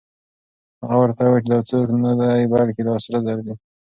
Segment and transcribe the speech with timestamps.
[0.81, 3.53] هغه ورته وویل چې دا څوک نه دی، بلکې دا سره زر دي.